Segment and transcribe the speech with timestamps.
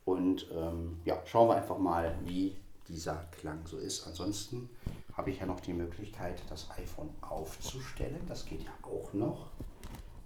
[0.05, 2.55] Und ähm, ja, schauen wir einfach mal, wie
[2.89, 4.07] dieser Klang so ist.
[4.07, 4.69] Ansonsten
[5.15, 8.21] habe ich ja noch die Möglichkeit, das iPhone aufzustellen.
[8.29, 9.47] Das geht ja auch noch.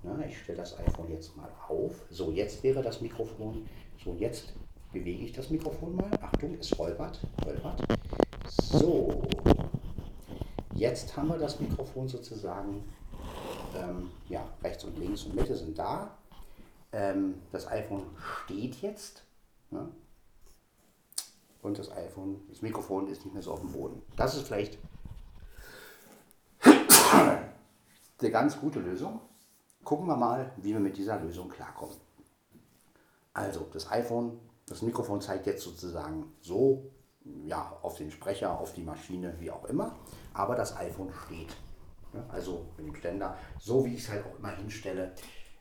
[0.02, 2.02] Na, ich stelle das iPhone jetzt mal auf.
[2.10, 3.68] So, jetzt wäre das Mikrofon.
[4.02, 4.52] So, jetzt
[4.92, 6.10] bewege ich das Mikrofon mal.
[6.22, 7.82] Achtung, es holpert, holpert.
[8.48, 9.22] So,
[10.74, 12.82] jetzt haben wir das Mikrofon sozusagen.
[13.76, 16.16] Ähm, ja, rechts und links und Mitte sind da.
[16.92, 18.04] Ähm, das iPhone
[18.44, 19.22] steht jetzt.
[19.70, 19.86] Ne?
[21.62, 24.00] Und das iPhone, das Mikrofon ist nicht mehr so auf dem Boden.
[24.16, 24.78] Das ist vielleicht
[26.62, 29.20] eine ganz gute Lösung.
[29.90, 31.96] Gucken wir mal, wie wir mit dieser Lösung klarkommen.
[33.32, 36.92] Also, das iPhone, das Mikrofon zeigt jetzt sozusagen so,
[37.44, 39.98] ja, auf den Sprecher, auf die Maschine, wie auch immer,
[40.32, 41.56] aber das iPhone steht.
[42.28, 45.12] Also mit dem Ständer, so wie ich es halt auch immer hinstelle,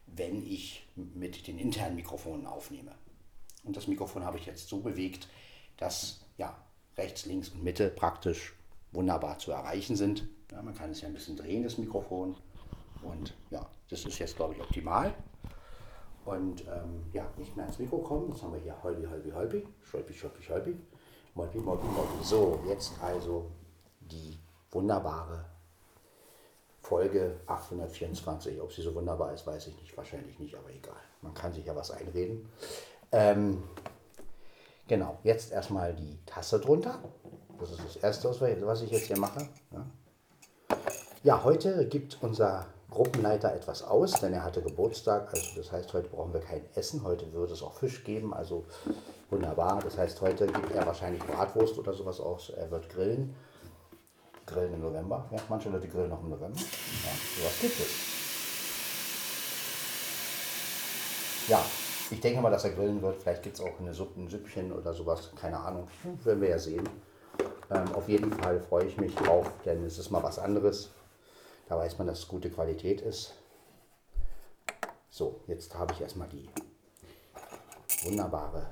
[0.06, 2.92] wenn ich mit den internen Mikrofonen aufnehme.
[3.64, 5.28] Und das Mikrofon habe ich jetzt so bewegt,
[5.78, 6.56] dass ja,
[6.98, 8.54] rechts, links und Mitte praktisch
[8.92, 10.30] wunderbar zu erreichen sind.
[10.52, 12.36] Ja, man kann es ja ein bisschen drehen, das Mikrofon.
[13.04, 15.14] Und ja, das ist jetzt, glaube ich, optimal.
[16.26, 18.30] Und ähm, ja, nicht mehr ins Mikro kommen.
[18.30, 20.80] Jetzt haben wir hier Holbi, Holbi, Holbi, Scholpi, Scholpi, Scholpi,
[21.34, 22.24] Molpi, Molpi, Molpi.
[22.24, 23.50] So, jetzt also
[24.00, 24.38] die
[24.72, 25.46] wunderbare
[26.82, 28.62] Folge 824.
[28.62, 29.96] Ob sie so wunderbar ist, weiß ich nicht.
[29.98, 30.96] Wahrscheinlich nicht, aber egal.
[31.22, 32.48] Man kann sich ja was einreden.
[33.12, 33.64] Ähm,
[34.88, 37.00] genau, jetzt erstmal die Tasse drunter.
[37.60, 38.30] Das ist das Erste,
[38.66, 39.48] was ich jetzt hier mache.
[39.72, 39.86] Ja,
[41.24, 45.34] ja heute gibt unser Gruppenleiter etwas aus, denn er hatte Geburtstag.
[45.34, 47.04] Also das heißt, heute brauchen wir kein Essen.
[47.04, 48.34] Heute würde es auch Fisch geben.
[48.34, 48.66] Also
[49.30, 49.80] wunderbar.
[49.84, 52.50] Das heißt, heute gibt er wahrscheinlich Bratwurst oder sowas aus.
[52.50, 53.36] Er wird grillen.
[54.46, 55.26] Grillen im November.
[55.32, 56.60] Ja, manche Leute grillen noch im November.
[56.60, 57.88] Ja, sowas gibt es.
[61.48, 61.64] Ja,
[62.10, 63.22] ich denke mal, dass er grillen wird.
[63.22, 65.32] Vielleicht gibt es auch eine Suppe, ein Süppchen oder sowas.
[65.40, 65.88] Keine Ahnung.
[66.24, 66.90] Werden wir ja sehen.
[67.72, 70.90] Ähm, auf jeden Fall freue ich mich drauf, denn es ist mal was anderes.
[71.70, 73.36] Da weiß man, dass es gute Qualität ist.
[75.12, 76.50] So, jetzt habe ich erstmal die
[78.04, 78.66] wunderbare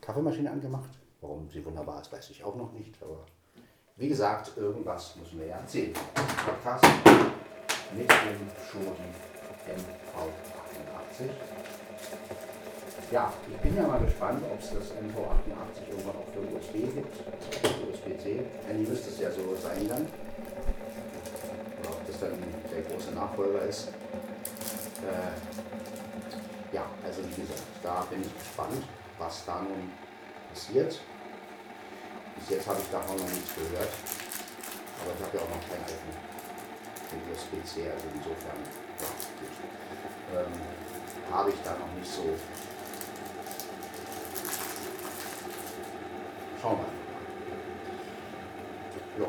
[0.00, 0.88] Kaffeemaschine angemacht.
[1.20, 2.94] Warum sie wunderbar ist, weiß ich auch noch nicht.
[3.02, 3.26] Aber
[3.96, 5.92] wie gesagt, irgendwas müssen wir ja erzählen.
[5.92, 6.86] Podcast
[7.94, 9.10] mit dem Shodi
[9.68, 11.28] MV88.
[13.12, 17.14] Ja, ich bin ja mal gespannt, ob es das MV88 irgendwann auch für USB gibt.
[17.92, 18.42] USB-C.
[18.70, 20.06] Eigentlich müsste es ja so sein dann
[22.20, 22.38] dann
[22.70, 23.88] der große Nachfolger ist.
[23.88, 25.32] Äh,
[26.74, 28.84] ja, also wie gesagt, da bin ich gespannt,
[29.18, 29.90] was da nun
[30.52, 31.00] passiert.
[32.36, 33.90] Bis jetzt habe ich davon noch nichts gehört,
[35.02, 36.30] aber ich habe ja auch noch kein iPhone
[37.12, 38.60] mit USB-C, also insofern
[39.00, 40.52] ja, ähm,
[41.32, 42.36] habe ich da noch nicht so.
[46.60, 47.00] Schauen wir mal.
[49.18, 49.26] Ja.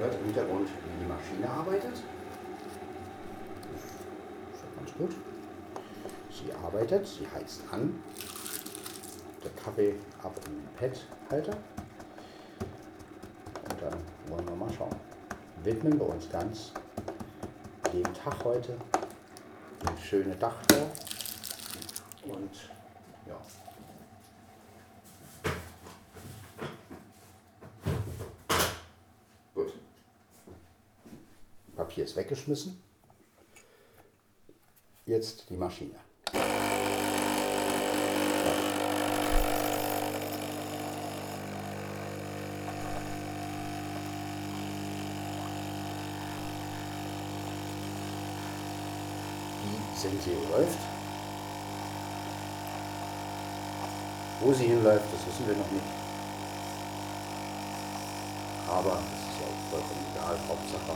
[0.00, 1.92] Ihr hört im Hintergrund, wie die Maschine arbeitet.
[3.70, 5.10] Das ist ganz gut.
[6.30, 8.02] Sie arbeitet, sie heizt an.
[9.44, 11.52] der Kaffee ab in den Pad-Halter.
[13.68, 13.94] Und dann
[14.28, 14.96] wollen wir mal schauen.
[15.64, 16.72] Widmen wir uns ganz
[17.92, 18.78] dem Tag heute,
[19.84, 20.76] dem schönen Dach da.
[22.24, 22.50] Und
[23.26, 23.36] ja.
[29.54, 29.74] Gut.
[32.00, 32.82] Papier ist weggeschmissen.
[35.04, 35.94] Jetzt die Maschine.
[49.62, 50.78] Die Senseo läuft.
[54.40, 55.84] Wo sie hinläuft, das wissen wir noch nicht.
[58.68, 60.38] Aber das ist ja auch vollkommen egal.
[60.48, 60.94] Hauptsache,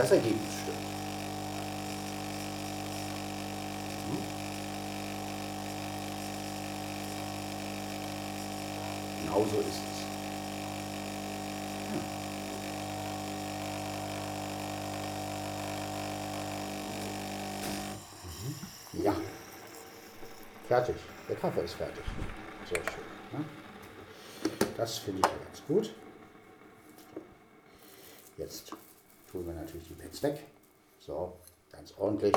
[0.00, 0.78] das Ergebnis stimmt.
[4.08, 4.22] Hm?
[9.22, 10.00] Genau so ist es.
[19.04, 19.14] Ja.
[20.66, 20.96] Fertig.
[21.28, 22.04] Der Kaffee ist fertig.
[22.68, 23.38] Sehr schön.
[23.38, 23.44] Ne?
[24.76, 25.94] Das finde ich ganz gut.
[28.38, 28.72] Jetzt
[29.30, 29.54] tun wir
[30.22, 30.46] weg.
[30.98, 31.38] So,
[31.70, 32.34] ganz ordentlich.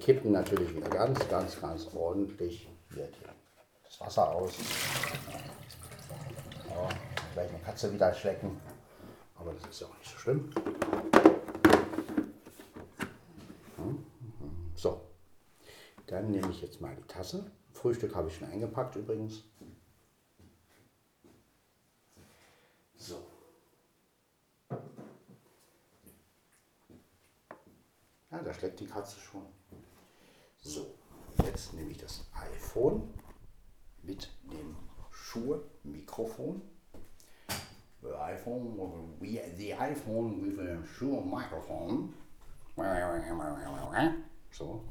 [0.00, 3.08] Kippen natürlich wieder ganz, ganz, ganz ordentlich hier
[3.84, 4.52] das Wasser aus.
[6.68, 6.88] So,
[7.32, 8.60] gleich eine Katze wieder schlecken.
[9.36, 10.50] Aber das ist ja auch nicht so schlimm.
[14.74, 15.00] So,
[16.06, 17.50] dann nehme ich jetzt mal die Tasse.
[17.72, 19.44] Frühstück habe ich schon eingepackt übrigens.
[22.96, 23.22] So.
[28.30, 28.42] Ja,
[29.04, 29.42] da schlägt die Katze schon.
[30.58, 30.94] So,
[31.44, 33.12] jetzt nehme ich das iPhone
[34.02, 34.76] mit dem
[35.10, 36.62] Schuhe-Mikrofon.
[38.02, 38.78] The iPhone,
[39.56, 42.12] the iPhone with a Shure microphone.
[44.50, 44.84] So.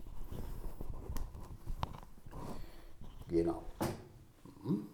[3.28, 3.64] Genau.
[4.64, 4.88] Mhm.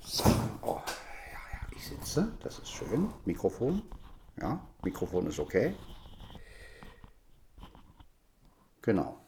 [0.00, 0.24] So.
[0.62, 2.32] Oh, ja, ja, ich sitze.
[2.40, 3.12] Das ist schön.
[3.24, 3.82] Mikrofon.
[4.40, 5.74] Ja, Mikrofon ist okay.
[8.88, 9.18] Genau.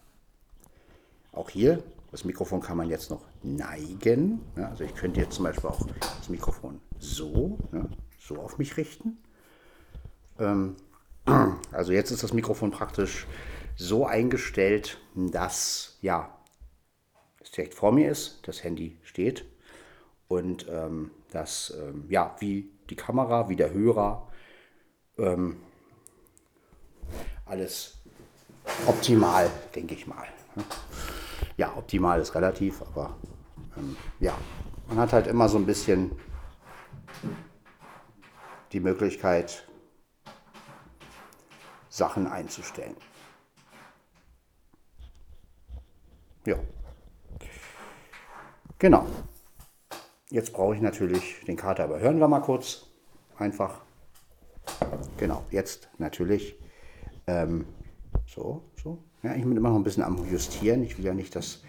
[1.32, 4.40] Auch hier, das Mikrofon kann man jetzt noch neigen.
[4.56, 5.86] Ja, also ich könnte jetzt zum Beispiel auch
[6.16, 7.84] das Mikrofon so, ja,
[8.18, 9.18] so auf mich richten.
[10.38, 10.76] Ähm,
[11.72, 13.26] also jetzt ist das Mikrofon praktisch
[13.76, 16.34] so eingestellt, dass ja,
[17.42, 19.44] es direkt vor mir ist, das Handy steht
[20.26, 24.26] und ähm, dass ähm, ja, wie die Kamera, wie der Hörer,
[25.18, 25.58] ähm,
[27.44, 27.99] alles
[28.86, 30.26] optimal, denke ich mal.
[31.56, 33.16] Ja, optimal ist relativ, aber
[33.76, 34.36] ähm, ja,
[34.88, 36.12] man hat halt immer so ein bisschen
[38.72, 39.66] die Möglichkeit,
[41.88, 42.96] Sachen einzustellen.
[46.46, 46.56] Ja.
[48.78, 49.06] Genau.
[50.30, 52.86] Jetzt brauche ich natürlich den Kater, aber hören wir mal kurz.
[53.36, 53.80] Einfach.
[55.16, 56.56] Genau, jetzt natürlich.
[57.26, 57.66] Ähm,
[58.34, 58.98] so, so.
[59.22, 60.82] Ja, ich bin immer noch ein bisschen am Justieren.
[60.84, 61.62] Ich will ja nicht, dass.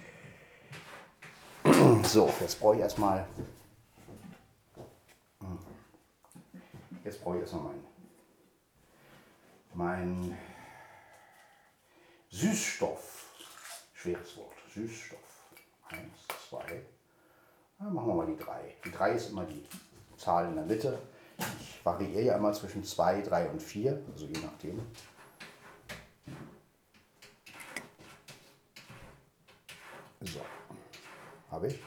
[2.04, 3.28] So, jetzt brauche ich erstmal.
[7.04, 7.82] Jetzt brauche ich erstmal mein,
[9.74, 10.38] mein
[12.30, 13.26] Süßstoff.
[13.94, 14.56] Schweres Wort.
[14.74, 15.20] Süßstoff.
[15.90, 16.82] Eins, zwei.
[17.80, 18.76] Ja, machen wir mal die drei.
[18.86, 19.64] Die drei ist immer die
[20.18, 21.00] Zahl in der Mitte.
[21.60, 24.80] Ich variiere ja immer zwischen zwei, drei und vier, also je nachdem.
[30.24, 30.40] So,
[31.50, 31.80] habe ich.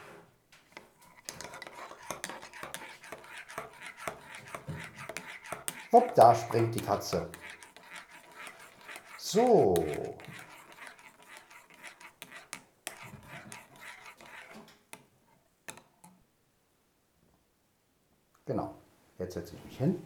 [5.93, 7.31] Hopp, da springt die Katze.
[9.17, 9.75] So.
[18.45, 18.75] Genau.
[19.19, 20.03] Jetzt setze ich mich hin.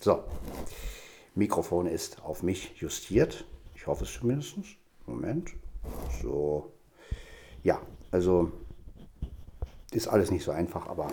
[0.00, 0.24] So.
[1.36, 3.44] Mikrofon ist auf mich justiert.
[3.82, 4.58] Ich hoffe es zumindest.
[5.06, 5.54] Moment.
[6.22, 6.72] So.
[7.64, 7.80] Ja,
[8.12, 8.52] also
[9.90, 11.08] ist alles nicht so einfach, aber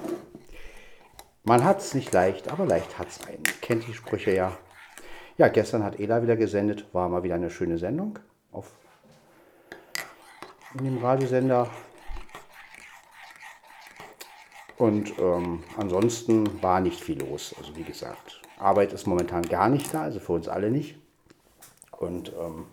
[1.44, 3.42] man hat es nicht leicht, aber leicht hat es einen.
[3.62, 4.56] Kennt die Sprüche ja.
[5.40, 8.20] Ja, gestern hat Ela wieder gesendet, war mal wieder eine schöne Sendung
[8.52, 8.72] auf
[10.78, 11.72] in dem Radiosender.
[14.78, 17.56] Und ähm, ansonsten war nicht viel los.
[17.58, 21.00] Also wie gesagt, Arbeit ist momentan gar nicht da, also für uns alle nicht.
[22.00, 22.66] Und ähm,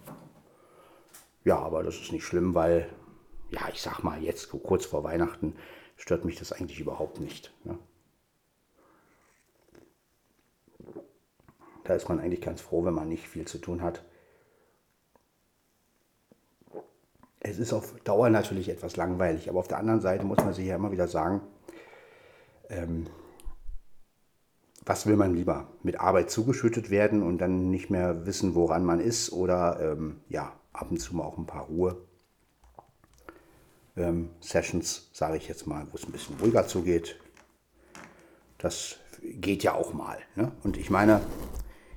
[1.44, 2.88] ja, aber das ist nicht schlimm, weil,
[3.50, 5.56] ja, ich sag mal, jetzt kurz vor Weihnachten
[5.96, 7.52] stört mich das eigentlich überhaupt nicht.
[7.64, 7.76] Ne?
[11.82, 14.04] Da ist man eigentlich ganz froh, wenn man nicht viel zu tun hat.
[17.40, 20.66] Es ist auf Dauer natürlich etwas langweilig, aber auf der anderen Seite muss man sich
[20.66, 21.40] ja immer wieder sagen,
[22.68, 23.08] ähm,
[24.86, 25.66] was will man lieber?
[25.82, 30.52] Mit Arbeit zugeschüttet werden und dann nicht mehr wissen, woran man ist oder ähm, ja,
[30.72, 32.06] ab und zu mal auch ein paar Ruhe.
[33.96, 37.18] Ähm, Sessions, sage ich jetzt mal, wo es ein bisschen ruhiger zugeht.
[38.58, 40.18] Das geht ja auch mal.
[40.36, 40.52] Ne?
[40.62, 41.20] Und ich meine,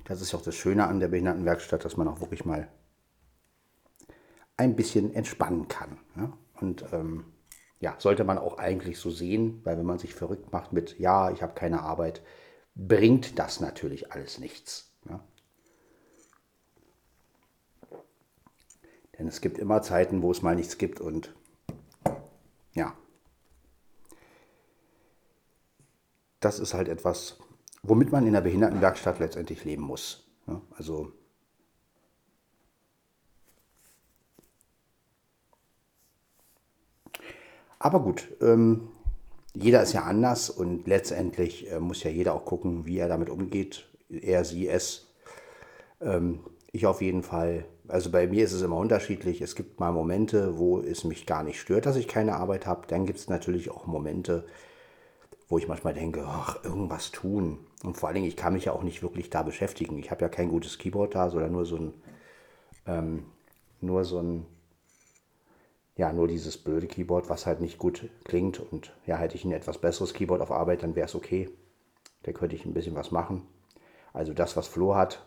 [0.04, 2.68] das ist auch das Schöne an der Behindertenwerkstatt, dass man auch wirklich mal
[4.56, 5.98] ein bisschen entspannen kann.
[6.16, 6.32] Ne?
[6.60, 7.26] Und ähm,
[7.78, 11.30] ja, sollte man auch eigentlich so sehen, weil wenn man sich verrückt macht mit, ja,
[11.30, 12.22] ich habe keine Arbeit,
[12.74, 14.92] bringt das natürlich alles nichts.
[15.04, 15.20] Ne?
[19.18, 21.34] Denn es gibt immer Zeiten, wo es mal nichts gibt und
[22.72, 22.96] ja,
[26.40, 27.38] das ist halt etwas,
[27.82, 30.26] womit man in der Behindertenwerkstatt letztendlich leben muss.
[30.46, 30.60] Ne?
[30.70, 31.12] Also
[37.78, 38.88] aber gut, ähm,
[39.54, 43.30] jeder ist ja anders und letztendlich äh, muss ja jeder auch gucken, wie er damit
[43.30, 43.86] umgeht.
[44.08, 45.08] Er, sie, es.
[46.00, 46.40] Ähm,
[46.72, 47.64] ich auf jeden Fall.
[47.88, 49.40] Also bei mir ist es immer unterschiedlich.
[49.40, 52.86] Es gibt mal Momente, wo es mich gar nicht stört, dass ich keine Arbeit habe.
[52.86, 54.46] Dann gibt es natürlich auch Momente,
[55.48, 57.58] wo ich manchmal denke, ach, irgendwas tun.
[57.82, 59.98] Und vor allen Dingen, ich kann mich ja auch nicht wirklich da beschäftigen.
[59.98, 61.94] Ich habe ja kein gutes Keyboard da, sondern nur so ein,
[62.86, 63.24] ähm,
[63.80, 64.46] nur so ein
[66.00, 68.58] ja, nur dieses blöde Keyboard, was halt nicht gut klingt.
[68.58, 71.50] Und ja, hätte ich ein etwas besseres Keyboard auf Arbeit, dann wäre es okay.
[72.22, 73.46] Da könnte ich ein bisschen was machen.
[74.14, 75.26] Also das, was Flo hat,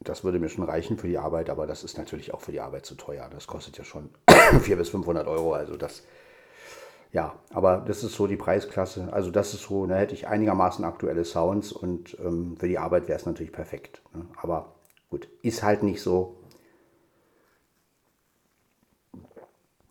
[0.00, 2.60] das würde mir schon reichen für die Arbeit, aber das ist natürlich auch für die
[2.60, 3.28] Arbeit zu teuer.
[3.30, 5.52] Das kostet ja schon 400 bis 500 Euro.
[5.52, 6.02] Also das,
[7.12, 9.12] ja, aber das ist so die Preisklasse.
[9.12, 13.06] Also das ist so, da hätte ich einigermaßen aktuelle Sounds und ähm, für die Arbeit
[13.06, 14.02] wäre es natürlich perfekt.
[14.12, 14.26] Ne?
[14.42, 14.74] Aber
[15.08, 16.37] gut, ist halt nicht so.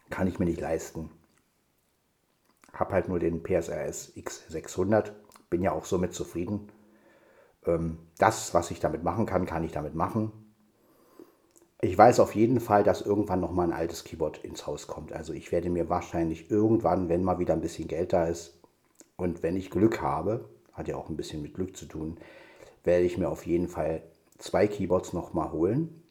[0.09, 1.09] Kann ich mir nicht leisten.
[2.73, 5.11] Habe halt nur den PSRS X600,
[5.49, 6.71] bin ja auch somit zufrieden.
[7.65, 10.31] Ähm, das, was ich damit machen kann, kann ich damit machen.
[11.79, 15.13] Ich weiß auf jeden Fall, dass irgendwann noch mal ein altes Keyboard ins Haus kommt.
[15.13, 18.59] Also ich werde mir wahrscheinlich irgendwann, wenn mal wieder ein bisschen Geld da ist
[19.15, 22.17] und wenn ich Glück habe, hat ja auch ein bisschen mit Glück zu tun,
[22.83, 24.01] werde ich mir auf jeden Fall
[24.37, 26.03] zwei Keyboards noch mal holen.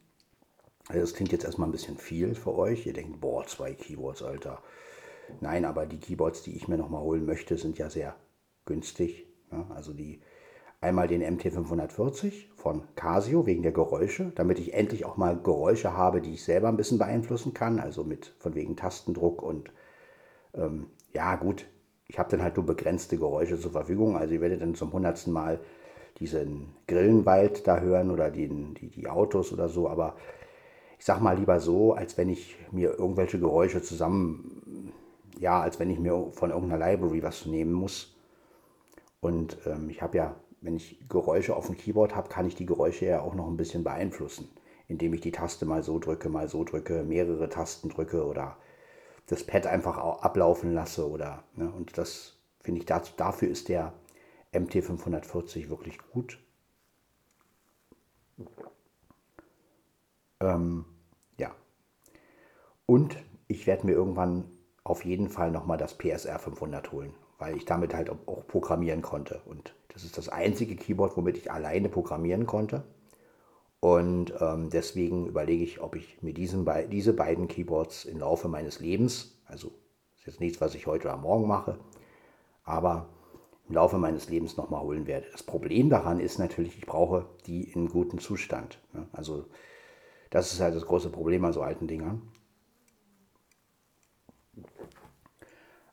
[0.88, 2.86] Also das klingt jetzt erstmal ein bisschen viel für euch.
[2.86, 4.62] Ihr denkt, boah, zwei Keyboards, Alter.
[5.40, 8.14] Nein, aber die Keyboards, die ich mir nochmal holen möchte, sind ja sehr
[8.64, 9.26] günstig.
[9.50, 10.20] Ja, also die
[10.80, 16.20] einmal den MT540 von Casio wegen der Geräusche, damit ich endlich auch mal Geräusche habe,
[16.20, 17.80] die ich selber ein bisschen beeinflussen kann.
[17.80, 19.72] Also mit von wegen Tastendruck und
[20.54, 21.66] ähm, ja gut,
[22.06, 24.16] ich habe dann halt nur begrenzte Geräusche zur Verfügung.
[24.16, 25.60] Also ihr werdet dann zum hundertsten Mal
[26.18, 30.16] diesen Grillenwald da hören oder den, die, die Autos oder so, aber
[30.98, 34.92] ich sag mal lieber so, als wenn ich mir irgendwelche Geräusche zusammen,
[35.38, 38.16] ja, als wenn ich mir von irgendeiner Library was nehmen muss.
[39.20, 42.66] Und ähm, ich habe ja, wenn ich Geräusche auf dem Keyboard habe, kann ich die
[42.66, 44.48] Geräusche ja auch noch ein bisschen beeinflussen,
[44.88, 48.56] indem ich die Taste mal so drücke, mal so drücke, mehrere Tasten drücke oder
[49.26, 53.92] das Pad einfach ablaufen lasse oder, ne, und das finde ich, dafür ist der
[54.52, 56.38] MT540 wirklich gut.
[60.40, 60.84] Ähm,
[61.38, 61.54] ja.
[62.86, 63.16] Und
[63.48, 64.44] ich werde mir irgendwann
[64.84, 69.40] auf jeden Fall nochmal das PSR 500 holen, weil ich damit halt auch programmieren konnte.
[69.44, 72.84] Und das ist das einzige Keyboard, womit ich alleine programmieren konnte.
[73.80, 78.80] Und ähm, deswegen überlege ich, ob ich mir diesen, diese beiden Keyboards im Laufe meines
[78.80, 79.72] Lebens, also
[80.16, 81.78] ist jetzt nichts, was ich heute oder morgen mache,
[82.64, 83.08] aber
[83.68, 85.26] im Laufe meines Lebens nochmal holen werde.
[85.32, 88.80] Das Problem daran ist natürlich, ich brauche die in gutem Zustand.
[88.92, 89.06] Ne?
[89.12, 89.46] Also
[90.36, 92.20] das ist halt das große Problem an so alten Dingern.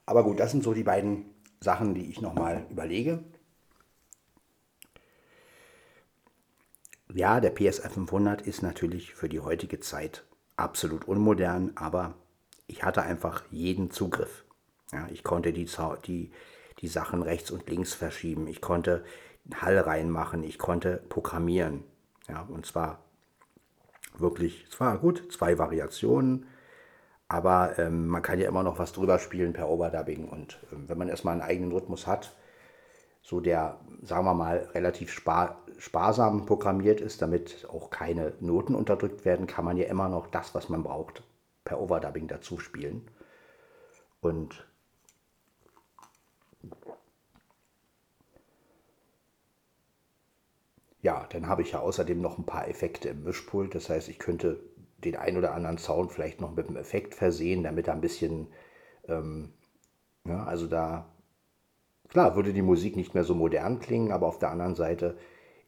[0.05, 3.23] Aber gut, das sind so die beiden Sachen, die ich nochmal überlege.
[7.13, 10.25] Ja, der PSR 500 ist natürlich für die heutige Zeit
[10.57, 12.15] absolut unmodern, aber
[12.67, 14.43] ich hatte einfach jeden Zugriff.
[14.91, 15.69] Ja, ich konnte die,
[16.05, 16.31] die,
[16.79, 18.47] die Sachen rechts und links verschieben.
[18.47, 19.05] Ich konnte
[19.55, 20.43] Hall reinmachen.
[20.43, 21.85] Ich konnte programmieren.
[22.27, 22.99] Ja, und zwar
[24.17, 26.45] wirklich, es war gut, zwei Variationen,
[27.27, 30.97] aber ähm, man kann ja immer noch was drüber spielen per Overdubbing und ähm, wenn
[30.97, 32.35] man erstmal einen eigenen Rhythmus hat,
[33.23, 35.11] so der, sagen wir mal, relativ
[35.77, 40.53] sparsam programmiert ist, damit auch keine Noten unterdrückt werden, kann man ja immer noch das,
[40.53, 41.23] was man braucht,
[41.63, 43.07] per Overdubbing dazu spielen.
[44.19, 44.67] Und
[51.03, 53.75] ja, dann habe ich ja außerdem noch ein paar Effekte im Mischpult.
[53.75, 54.63] Das heißt, ich könnte
[55.03, 58.47] den ein oder anderen Sound vielleicht noch mit einem Effekt versehen, damit er ein bisschen,
[59.09, 59.51] ähm,
[60.25, 61.13] ja, also da,
[62.07, 65.17] klar, würde die Musik nicht mehr so modern klingen, aber auf der anderen Seite,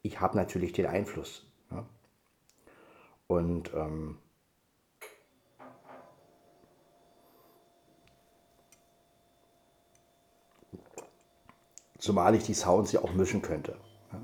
[0.03, 1.45] ich habe natürlich den Einfluss.
[1.69, 1.85] Ja?
[3.27, 4.19] Und ähm,
[11.97, 13.75] zumal ich die Sounds ja auch mischen könnte.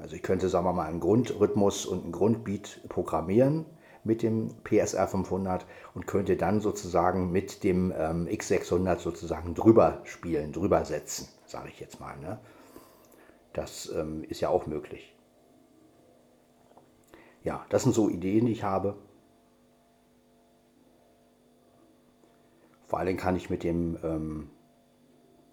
[0.01, 3.65] Also ich könnte, sagen wir mal, einen Grundrhythmus und einen Grundbeat programmieren
[4.03, 10.51] mit dem PSR 500 und könnte dann sozusagen mit dem ähm, X600 sozusagen drüber spielen,
[10.51, 12.17] drüber setzen, sage ich jetzt mal.
[12.19, 12.39] Ne?
[13.53, 15.15] Das ähm, ist ja auch möglich.
[17.43, 18.95] Ja, das sind so Ideen, die ich habe.
[22.85, 24.49] Vor allem kann ich mit dem ähm,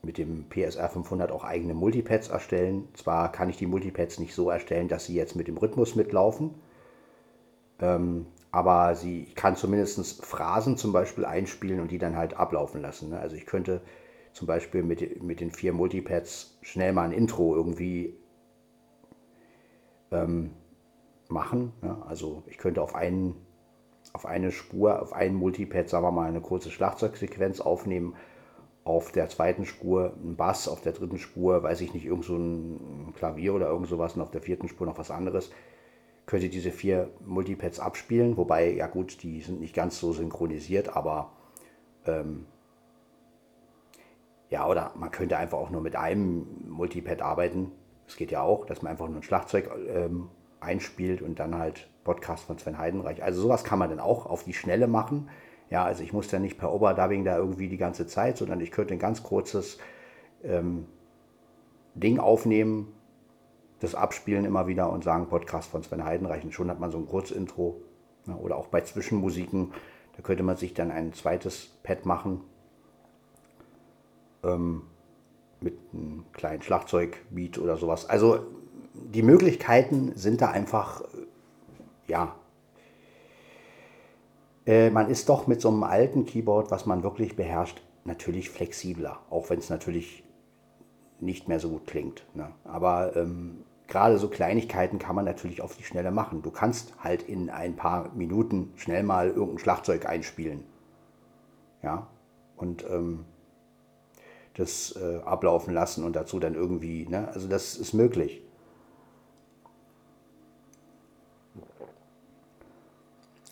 [0.02, 2.88] mit dem PSR 500 auch eigene Multipads erstellen.
[2.94, 6.54] Zwar kann ich die Multipads nicht so erstellen, dass sie jetzt mit dem Rhythmus mitlaufen,
[7.80, 13.10] ähm, aber sie, kann zumindest Phrasen zum Beispiel einspielen und die dann halt ablaufen lassen.
[13.10, 13.18] Ne?
[13.18, 13.82] Also ich könnte
[14.32, 18.16] zum Beispiel mit, mit den vier Multipads schnell mal ein Intro irgendwie
[20.10, 20.50] ähm,
[21.28, 21.72] machen.
[21.82, 21.96] Ne?
[22.06, 23.34] Also ich könnte auf einen
[24.14, 28.16] auf eine Spur, auf einen Multipad, sagen wir mal, eine kurze Schlagzeugsequenz aufnehmen
[28.88, 32.36] auf der zweiten Spur ein Bass, auf der dritten Spur, weiß ich nicht, irgend so
[32.36, 35.50] ein Klavier oder irgend sowas und auf der vierten Spur noch was anderes.
[36.24, 41.32] Könnte diese vier Multipads abspielen, wobei, ja gut, die sind nicht ganz so synchronisiert, aber
[42.06, 42.46] ähm,
[44.48, 47.72] ja, oder man könnte einfach auch nur mit einem Multipad arbeiten.
[48.06, 50.30] Es geht ja auch, dass man einfach nur ein Schlagzeug ähm,
[50.60, 53.22] einspielt und dann halt Podcast von Sven Heidenreich.
[53.22, 55.28] Also sowas kann man dann auch auf die Schnelle machen.
[55.70, 58.70] Ja, also ich muss ja nicht per Overdubbing da irgendwie die ganze Zeit, sondern ich
[58.70, 59.78] könnte ein ganz kurzes
[60.42, 60.86] ähm,
[61.94, 62.92] Ding aufnehmen,
[63.80, 66.42] das abspielen immer wieder und sagen Podcast von Sven Heidenreich.
[66.44, 67.80] Und schon hat man so ein Kurzintro.
[68.26, 69.72] Ja, oder auch bei Zwischenmusiken,
[70.16, 72.42] da könnte man sich dann ein zweites Pad machen
[74.42, 74.82] ähm,
[75.60, 78.08] mit einem kleinen Schlagzeugbeat oder sowas.
[78.08, 78.46] Also
[78.94, 81.02] die Möglichkeiten sind da einfach,
[82.06, 82.34] ja,
[84.68, 89.18] äh, man ist doch mit so einem alten Keyboard, was man wirklich beherrscht, natürlich flexibler,
[89.30, 90.24] auch wenn es natürlich
[91.20, 92.26] nicht mehr so gut klingt.
[92.34, 92.50] Ne?
[92.64, 96.42] Aber ähm, gerade so Kleinigkeiten kann man natürlich auf die Schnelle machen.
[96.42, 100.64] Du kannst halt in ein paar Minuten schnell mal irgendein Schlagzeug einspielen.
[101.82, 102.06] Ja,
[102.56, 103.24] und ähm,
[104.54, 107.28] das äh, ablaufen lassen und dazu dann irgendwie, ne?
[107.28, 108.42] also das ist möglich.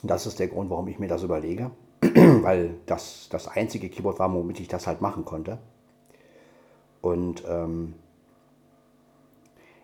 [0.06, 4.32] Das ist der Grund, warum ich mir das überlege, weil das das einzige Keyboard war,
[4.32, 5.58] womit ich das halt machen konnte.
[7.00, 7.94] Und ähm,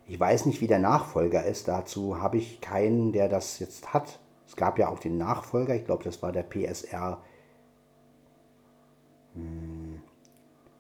[0.07, 1.69] ich weiß nicht, wie der Nachfolger ist.
[1.69, 4.19] Dazu habe ich keinen, der das jetzt hat.
[4.47, 7.23] Es gab ja auch den Nachfolger, ich glaube, das war der PSR
[9.35, 10.03] hm,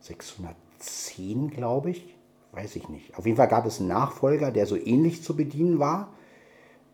[0.00, 2.16] 610, glaube ich.
[2.52, 3.16] Weiß ich nicht.
[3.16, 6.12] Auf jeden Fall gab es einen Nachfolger, der so ähnlich zu bedienen war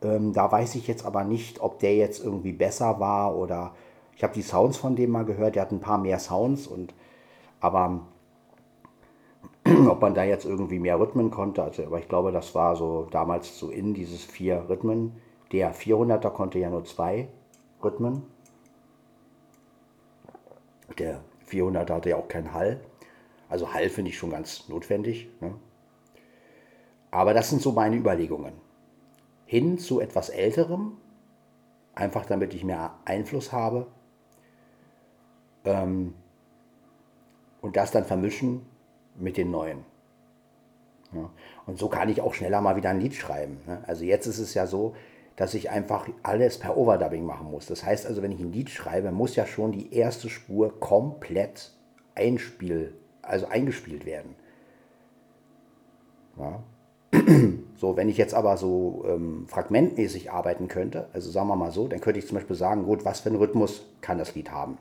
[0.03, 3.75] ähm, da weiß ich jetzt aber nicht, ob der jetzt irgendwie besser war oder
[4.17, 6.95] ich habe die Sounds von dem mal gehört, der hat ein paar mehr Sounds und
[7.61, 8.01] aber
[9.89, 13.07] ob man da jetzt irgendwie mehr Rhythmen konnte, also aber ich glaube, das war so
[13.11, 15.13] damals so in dieses vier Rhythmen.
[15.53, 17.29] Der 400er konnte ja nur zwei
[17.83, 18.23] Rhythmen.
[20.99, 22.81] Der 400er hatte ja auch keinen Hall.
[23.49, 25.29] Also Hall finde ich schon ganz notwendig.
[25.41, 25.55] Ne?
[27.11, 28.68] Aber das sind so meine Überlegungen
[29.49, 30.99] hin zu etwas Älterem,
[31.95, 33.87] einfach damit ich mehr Einfluss habe.
[35.65, 36.15] Ähm,
[37.63, 38.67] und das dann vermischen
[39.17, 39.85] mit den neuen.
[41.15, 41.31] Ja.
[41.67, 43.59] Und so kann ich auch schneller mal wieder ein Lied schreiben.
[43.67, 43.83] Ne?
[43.87, 44.95] Also jetzt ist es ja so,
[45.35, 47.65] dass ich einfach alles per Overdubbing machen muss.
[47.65, 51.73] Das heißt also, wenn ich ein Lied schreibe, muss ja schon die erste Spur komplett
[52.15, 54.35] einspiel, also eingespielt werden.
[56.37, 56.63] Ja.
[57.79, 61.87] So, wenn ich jetzt aber so ähm, fragmentmäßig arbeiten könnte, also sagen wir mal so,
[61.87, 64.79] dann könnte ich zum Beispiel sagen, gut, was für einen Rhythmus kann das Lied haben?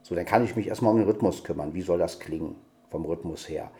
[0.00, 1.74] So, dann kann ich mich erstmal um den Rhythmus kümmern.
[1.74, 2.54] Wie soll das klingen
[2.88, 3.70] vom Rhythmus her?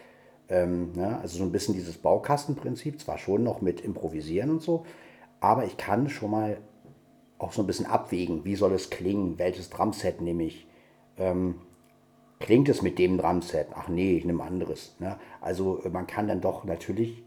[0.50, 4.84] Ähm, ja, also so ein bisschen dieses Baukastenprinzip, zwar schon noch mit Improvisieren und so,
[5.40, 6.58] aber ich kann schon mal
[7.38, 10.68] auch so ein bisschen abwägen, wie soll es klingen, welches Drumset nehme ich.
[11.16, 11.56] Ähm,
[12.40, 13.68] klingt es mit dem Drumset?
[13.74, 14.94] Ach nee, ich nehme anderes.
[14.98, 15.18] Ne?
[15.40, 17.25] Also man kann dann doch natürlich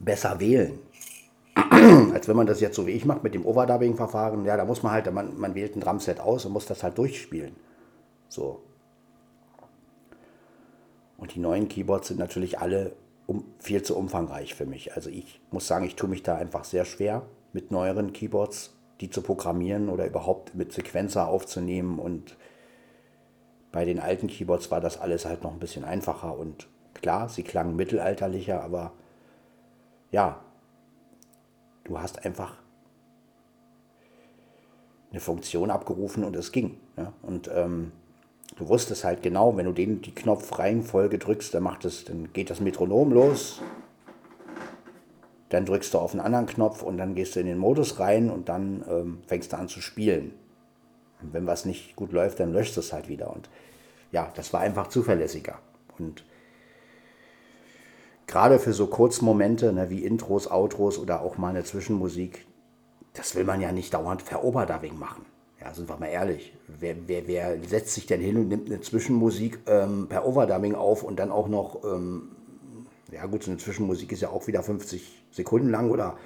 [0.00, 0.78] besser wählen.
[2.12, 4.44] Als wenn man das jetzt so wie ich macht mit dem Overdubbing-Verfahren.
[4.44, 6.98] Ja, da muss man halt, man, man wählt ein Drumset aus und muss das halt
[6.98, 7.54] durchspielen.
[8.28, 8.62] So.
[11.18, 14.94] Und die neuen Keyboards sind natürlich alle um, viel zu umfangreich für mich.
[14.94, 19.10] Also ich muss sagen, ich tue mich da einfach sehr schwer mit neueren Keyboards, die
[19.10, 21.98] zu programmieren oder überhaupt mit Sequenzer aufzunehmen.
[21.98, 22.36] Und
[23.70, 26.36] bei den alten Keyboards war das alles halt noch ein bisschen einfacher.
[26.38, 28.92] Und klar, sie klangen mittelalterlicher, aber
[30.10, 30.40] ja,
[31.84, 32.54] du hast einfach
[35.10, 36.78] eine Funktion abgerufen und es ging.
[36.96, 37.12] Ja?
[37.22, 37.92] Und ähm,
[38.56, 42.50] du wusstest halt genau, wenn du den die Knopfreihenfolge drückst, dann macht es, dann geht
[42.50, 43.60] das Metronom los.
[45.48, 48.30] Dann drückst du auf einen anderen Knopf und dann gehst du in den Modus rein
[48.30, 50.32] und dann ähm, fängst du an zu spielen.
[51.20, 53.34] Und wenn was nicht gut läuft, dann löscht es halt wieder.
[53.34, 53.50] Und
[54.12, 55.58] ja, das war einfach zuverlässiger.
[55.98, 56.24] Und
[58.30, 62.46] gerade für so Kurzmomente ne, wie Intros, Outros oder auch mal eine Zwischenmusik,
[63.12, 65.26] das will man ja nicht dauernd veroberdubbing machen.
[65.60, 66.54] Ja, sind wir mal ehrlich.
[66.68, 71.02] Wer, wer, wer setzt sich denn hin und nimmt eine Zwischenmusik ähm, per Overdubbing auf
[71.02, 72.30] und dann auch noch, ähm,
[73.10, 76.16] ja gut, so eine Zwischenmusik ist ja auch wieder 50 Sekunden lang oder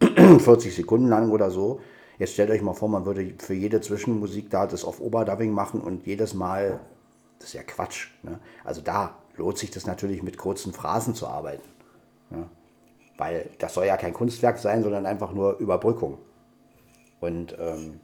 [0.00, 1.80] 40 Sekunden lang oder so.
[2.18, 5.80] Jetzt stellt euch mal vor, man würde für jede Zwischenmusik da das auf Overdubbing machen
[5.80, 6.78] und jedes Mal,
[7.40, 8.10] das ist ja Quatsch.
[8.22, 8.38] Ne?
[8.64, 11.68] Also da lohnt sich das natürlich mit kurzen Phrasen zu arbeiten.
[12.30, 12.48] Ja?
[13.18, 16.18] Weil das soll ja kein Kunstwerk sein, sondern einfach nur Überbrückung.
[17.20, 18.00] Und ähm,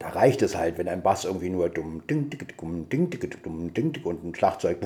[0.00, 3.72] da reicht es halt, wenn ein Bass irgendwie nur dumm, ding, ding, ding, ding, ding,
[3.72, 4.78] ding, ding, und ein Schlagzeug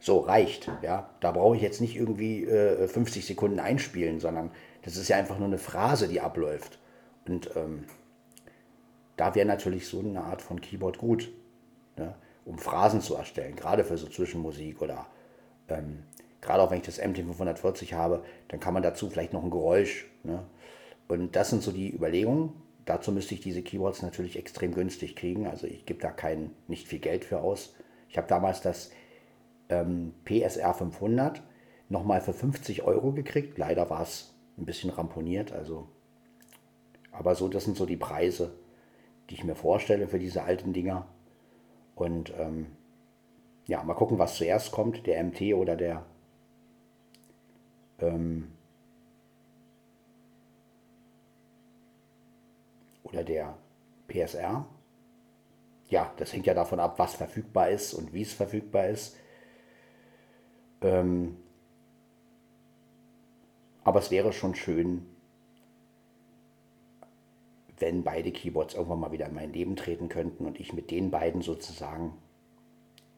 [0.00, 0.70] so reicht.
[0.82, 1.10] Ja?
[1.20, 4.50] Da brauche ich jetzt nicht irgendwie äh, 50 Sekunden einspielen, sondern
[4.82, 6.78] das ist ja einfach nur eine Phrase, die abläuft.
[7.26, 7.86] Und ähm,
[9.16, 11.32] da wäre natürlich so eine Art von Keyboard gut,
[11.96, 12.14] ne?
[12.44, 15.06] um Phrasen zu erstellen, gerade für so Zwischenmusik oder
[15.68, 16.04] ähm,
[16.40, 20.06] gerade auch wenn ich das MT540 habe, dann kann man dazu vielleicht noch ein Geräusch.
[20.22, 20.44] Ne?
[21.08, 22.52] Und das sind so die Überlegungen.
[22.84, 25.46] Dazu müsste ich diese Keyboards natürlich extrem günstig kriegen.
[25.46, 27.74] Also ich gebe da kein, nicht viel Geld für aus.
[28.08, 28.90] Ich habe damals das
[29.68, 31.42] ähm, PSR 500
[31.88, 33.58] nochmal für 50 Euro gekriegt.
[33.58, 35.52] Leider war es ein bisschen ramponiert.
[35.52, 35.88] Also,
[37.10, 38.52] aber so, das sind so die Preise
[39.28, 41.06] die ich mir vorstelle für diese alten Dinger.
[41.94, 42.66] Und ähm,
[43.66, 46.04] ja, mal gucken, was zuerst kommt, der MT oder der
[47.98, 48.52] ähm,
[53.02, 53.56] oder der
[54.08, 54.66] PSR.
[55.88, 59.16] Ja, das hängt ja davon ab, was verfügbar ist und wie es verfügbar ist.
[60.80, 61.36] Ähm,
[63.84, 65.06] aber es wäre schon schön,
[67.78, 71.10] wenn beide Keyboards irgendwann mal wieder in mein Leben treten könnten und ich mit den
[71.10, 72.14] beiden sozusagen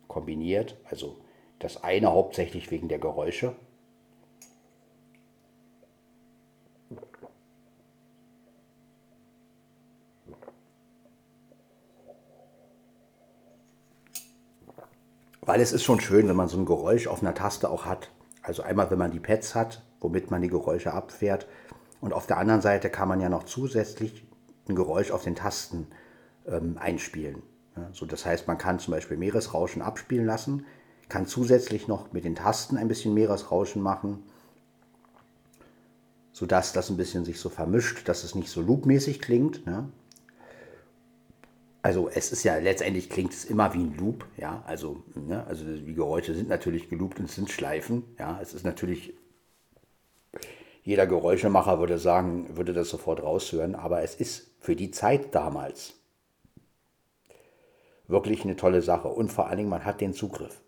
[0.09, 1.17] kombiniert, also
[1.59, 3.55] das eine hauptsächlich wegen der Geräusche.
[15.41, 18.11] Weil es ist schon schön, wenn man so ein Geräusch auf einer Taste auch hat.
[18.43, 21.47] Also einmal, wenn man die Pads hat, womit man die Geräusche abfährt.
[22.03, 24.28] Und auf der anderen Seite kann man ja noch zusätzlich
[24.69, 25.87] ein Geräusch auf den Tasten
[26.47, 27.43] ähm, einspielen.
[27.77, 30.67] Ja, so, das heißt, man kann zum Beispiel Meeresrauschen abspielen lassen,
[31.09, 34.23] kann zusätzlich noch mit den Tasten ein bisschen Meeresrauschen machen,
[36.33, 39.67] sodass das ein bisschen sich so vermischt, dass es nicht so loopmäßig klingt.
[39.67, 39.89] Ne?
[41.83, 44.63] Also es ist ja letztendlich klingt es immer wie ein Loop, ja.
[44.67, 45.45] Also, ne?
[45.47, 48.05] also die Geräusche sind natürlich geloopt und sind Schleifen.
[48.19, 49.15] Ja, es ist natürlich
[50.89, 55.95] jeder Geräuschemacher würde sagen, würde das sofort raushören, aber es ist für die Zeit damals
[58.07, 60.61] wirklich eine tolle Sache und vor allen Dingen, man hat den Zugriff.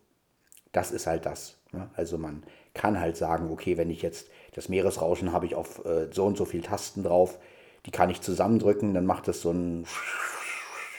[0.72, 1.58] Das ist halt das.
[1.72, 1.90] Ne?
[1.94, 2.42] Also man
[2.74, 6.36] kann halt sagen, okay, wenn ich jetzt das Meeresrauschen habe ich auf äh, so und
[6.36, 7.38] so viele Tasten drauf,
[7.86, 9.86] die kann ich zusammendrücken, dann macht es so ein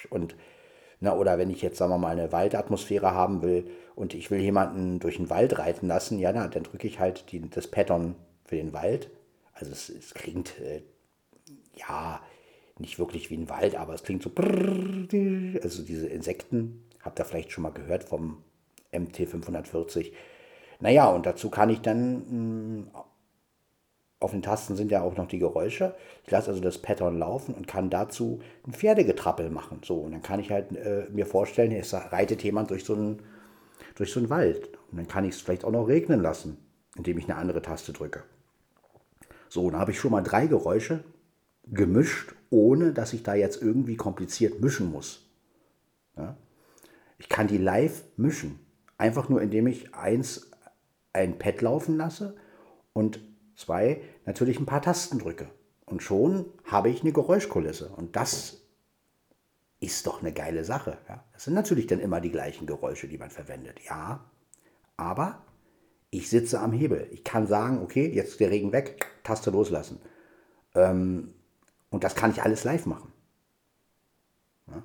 [0.09, 0.35] und
[0.99, 4.39] na, oder wenn ich jetzt, sagen wir mal, eine Waldatmosphäre haben will und ich will
[4.39, 8.15] jemanden durch den Wald reiten lassen, ja, na, dann drücke ich halt die, das Pattern
[8.45, 9.09] für den Wald.
[9.53, 10.83] Also es, es klingt, äh,
[11.75, 12.21] ja,
[12.81, 17.51] nicht wirklich wie ein Wald, aber es klingt so, also diese Insekten, habt ihr vielleicht
[17.51, 18.43] schon mal gehört vom
[18.91, 20.11] MT540.
[20.79, 22.87] Naja, und dazu kann ich dann, mh, hm,
[24.19, 25.95] auf den Tasten sind ja auch noch die Geräusche.
[26.25, 29.81] Ich lasse also das Pattern laufen und kann dazu ein Pferdegetrappel machen.
[29.83, 33.23] So, und dann kann ich halt äh, mir vorstellen, es reitet jemand durch so einen,
[33.95, 34.69] durch so einen Wald.
[34.91, 36.57] Und dann kann ich es vielleicht auch noch regnen lassen,
[36.95, 38.23] indem ich eine andere Taste drücke.
[39.49, 41.03] So, dann habe ich schon mal drei Geräusche
[41.65, 45.29] gemischt, ohne dass ich da jetzt irgendwie kompliziert mischen muss.
[46.17, 46.37] Ja?
[47.17, 48.59] Ich kann die live mischen.
[48.97, 50.51] Einfach nur, indem ich eins
[51.13, 52.35] ein Pad laufen lasse
[52.93, 53.19] und
[53.55, 55.49] zwei natürlich ein paar Tasten drücke.
[55.85, 57.89] Und schon habe ich eine Geräuschkulisse.
[57.89, 58.61] Und das
[59.79, 60.97] ist doch eine geile Sache.
[61.09, 61.23] Ja?
[61.33, 63.79] Das sind natürlich dann immer die gleichen Geräusche, die man verwendet.
[63.87, 64.31] Ja,
[64.95, 65.43] aber
[66.11, 67.07] ich sitze am Hebel.
[67.11, 69.99] Ich kann sagen, okay, jetzt der Regen weg, Taste loslassen.
[70.75, 71.33] Ähm,
[71.91, 73.11] und das kann ich alles live machen.
[74.67, 74.81] Ja?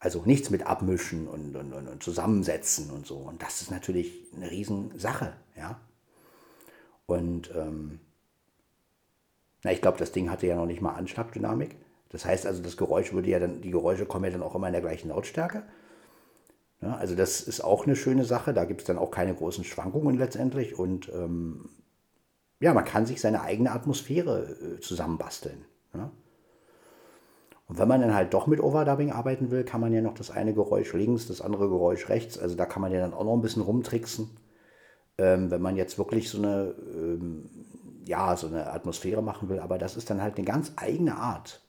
[0.00, 3.18] Also nichts mit abmischen und, und, und, und, zusammensetzen und so.
[3.18, 5.34] Und das ist natürlich eine Riesensache.
[5.56, 5.80] Ja?
[7.06, 8.00] Und ähm,
[9.62, 11.76] na, ich glaube, das Ding hatte ja noch nicht mal Anschlagdynamik.
[12.08, 14.66] Das heißt also, das Geräusch würde ja dann, die Geräusche kommen ja dann auch immer
[14.66, 15.62] in der gleichen Lautstärke.
[16.80, 18.54] Ja, also das ist auch eine schöne Sache.
[18.54, 20.78] Da gibt es dann auch keine großen Schwankungen letztendlich.
[20.78, 21.68] Und ähm,
[22.58, 25.66] ja, man kann sich seine eigene Atmosphäre äh, zusammenbasteln.
[25.94, 26.10] Ja?
[27.70, 30.32] Und wenn man dann halt doch mit Overdubbing arbeiten will, kann man ja noch das
[30.32, 32.36] eine Geräusch links, das andere Geräusch rechts.
[32.36, 34.28] Also da kann man ja dann auch noch ein bisschen rumtricksen.
[35.18, 37.48] Ähm, wenn man jetzt wirklich so eine, ähm,
[38.04, 39.60] ja, so eine Atmosphäre machen will.
[39.60, 41.64] Aber das ist dann halt eine ganz eigene Art.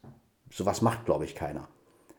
[0.50, 1.68] Sowas macht, glaube ich, keiner.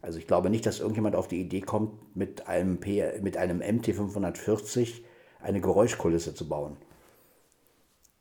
[0.00, 3.62] Also ich glaube nicht, dass irgendjemand auf die Idee kommt, mit einem, P mit einem
[3.62, 5.02] MT540
[5.40, 6.76] eine Geräuschkulisse zu bauen.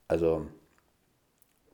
[0.07, 0.47] Also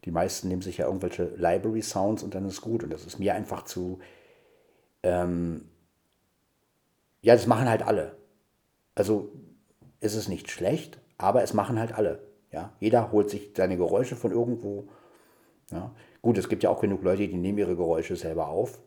[0.08, 2.82] die meisten nehmen sich ja irgendwelche Library Sounds und dann ist gut.
[2.82, 4.00] Und das ist mir einfach zu...
[5.04, 5.68] Ähm,
[7.22, 8.16] ja, das machen halt alle.
[8.96, 9.34] Also
[10.00, 12.24] ist es nicht schlecht, aber es machen halt alle.
[12.54, 12.72] Ja?
[12.80, 14.88] Jeder holt sich seine Geräusche von irgendwo.
[15.72, 15.92] Ja?
[16.22, 18.80] Gut, es gibt ja auch genug Leute, die nehmen ihre Geräusche selber auf.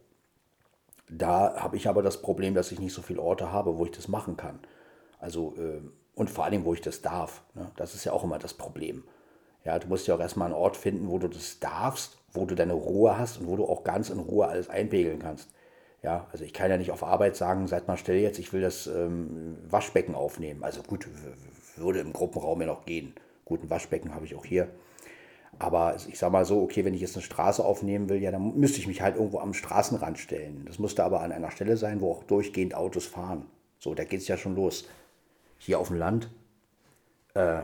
[1.11, 3.91] Da habe ich aber das Problem, dass ich nicht so viele Orte habe, wo ich
[3.91, 4.59] das machen kann.
[5.19, 5.83] Also, äh,
[6.15, 7.43] und vor allem, wo ich das darf.
[7.55, 7.71] Ne?
[7.77, 9.05] Das ist ja auch immer das Problem.
[9.65, 12.55] Ja, du musst ja auch erstmal einen Ort finden, wo du das darfst, wo du
[12.55, 15.51] deine Ruhe hast und wo du auch ganz in Ruhe alles einpegeln kannst.
[16.03, 18.63] Ja, also ich kann ja nicht auf Arbeit sagen, seid mal still jetzt, ich will
[18.63, 20.65] das ähm, Waschbecken aufnehmen.
[20.65, 21.07] Also gut,
[21.77, 23.15] würde im Gruppenraum ja noch gehen.
[23.45, 24.69] Gut, ein Waschbecken habe ich auch hier.
[25.59, 28.57] Aber ich sage mal so, okay, wenn ich jetzt eine Straße aufnehmen will, ja, dann
[28.57, 30.65] müsste ich mich halt irgendwo am Straßenrand stellen.
[30.67, 33.45] Das musste aber an einer Stelle sein, wo auch durchgehend Autos fahren.
[33.79, 34.89] So, da geht es ja schon los.
[35.59, 36.31] Hier auf dem Land.
[37.35, 37.63] Äh,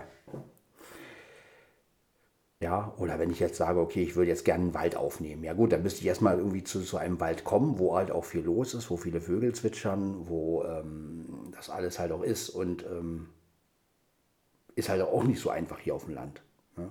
[2.61, 5.45] ja, oder wenn ich jetzt sage, okay, ich würde jetzt gerne einen Wald aufnehmen.
[5.45, 8.25] Ja gut, dann müsste ich erstmal irgendwie zu so einem Wald kommen, wo halt auch
[8.25, 12.49] viel los ist, wo viele Vögel zwitschern, wo ähm, das alles halt auch ist.
[12.49, 13.29] Und ähm,
[14.75, 16.42] ist halt auch nicht so einfach hier auf dem Land.
[16.79, 16.90] Ne?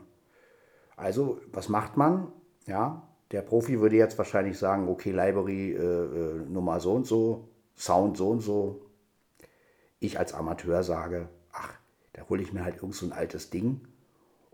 [0.96, 2.32] Also, was macht man?
[2.68, 7.50] Ja, der Profi würde jetzt wahrscheinlich sagen, okay, Library äh, äh, Nummer so und so,
[7.76, 8.86] Sound so und so.
[10.00, 11.74] Ich als Amateur sage, ach,
[12.14, 13.82] da hole ich mir halt irgend so ein altes Ding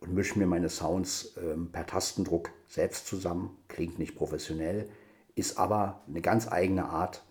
[0.02, 3.58] und mische mir meine Sounds ähm, per Tastendruck selbst zusammen.
[3.68, 4.90] Klingt nicht professionell,
[5.36, 7.24] ist aber eine ganz eigene Art,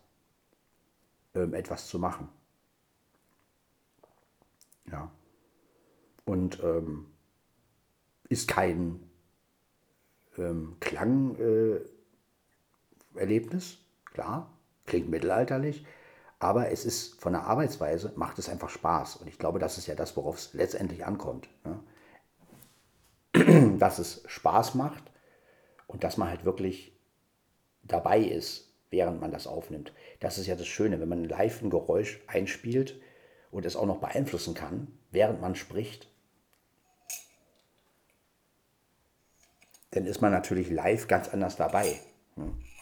[1.35, 2.29] ähm, etwas zu machen.
[4.91, 5.11] Ja.
[6.25, 7.07] Und ähm,
[8.29, 9.01] ist kein
[10.39, 11.85] ähm, Klangerlebnis,
[13.73, 13.77] äh,
[14.13, 14.53] klar,
[14.87, 15.85] klingt mittelalterlich,
[16.39, 19.17] aber es ist von der Arbeitsweise, macht es einfach Spaß.
[19.17, 21.49] Und ich glaube, das ist ja das, worauf es letztendlich ankommt.
[21.65, 21.81] Ne?
[23.79, 25.05] Dass es Spaß macht
[25.87, 26.93] und dass man halt wirklich
[27.83, 29.93] dabei ist, während man das aufnimmt.
[30.21, 33.01] Das ist ja das Schöne, wenn man live ein Geräusch einspielt
[33.51, 36.09] und es auch noch beeinflussen kann, während man spricht,
[39.91, 41.99] dann ist man natürlich live ganz anders dabei.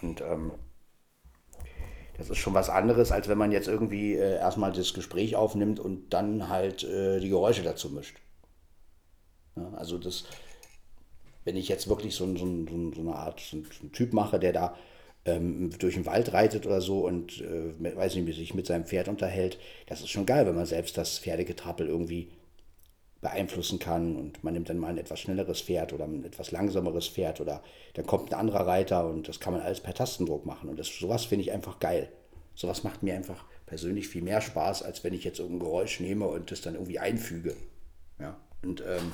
[0.03, 0.53] Und ähm,
[2.17, 5.81] das ist schon was anderes, als wenn man jetzt irgendwie äh, erstmal das Gespräch aufnimmt
[5.81, 8.19] und dann halt äh, die Geräusche dazu mischt.
[9.59, 10.25] Ja, also das,
[11.45, 14.53] wenn ich jetzt wirklich so, so, so, so eine Art, so einen Typ mache, der
[14.53, 14.77] da
[15.25, 18.85] ähm, durch den Wald reitet oder so und äh, weiß nicht, wie sich mit seinem
[18.85, 22.31] Pferd unterhält, das ist schon geil, wenn man selbst das Pferdegetrappel irgendwie
[23.21, 27.09] beeinflussen kann und man nimmt dann mal ein etwas schnelleres Pferd oder ein etwas langsameres
[27.09, 27.63] Pferd oder
[27.95, 30.87] dann kommt ein anderer Reiter und das kann man alles per Tastendruck machen und das,
[30.89, 32.09] sowas finde ich einfach geil.
[32.55, 36.27] Sowas macht mir einfach persönlich viel mehr Spaß, als wenn ich jetzt irgendein Geräusch nehme
[36.27, 37.55] und das dann irgendwie einfüge.
[38.21, 39.13] Ja, und ähm,